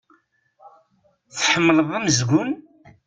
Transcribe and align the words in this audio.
Tḥemmleḍ 1.39 1.89
amezgun? 1.97 2.51